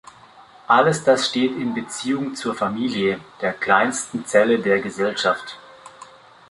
[0.67, 5.59] All das steht in Beziehung zur Familie, der kleinsten Zelle der Gesellschaft.